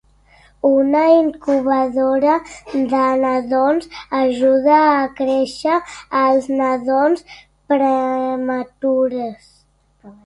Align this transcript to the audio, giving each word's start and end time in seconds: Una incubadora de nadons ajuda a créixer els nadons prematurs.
Una 0.67 1.01
incubadora 1.17 2.37
de 2.71 2.81
nadons 3.25 3.91
ajuda 4.21 4.79
a 4.95 5.05
créixer 5.21 5.77
els 6.23 6.49
nadons 6.63 7.23
prematurs. 7.75 9.49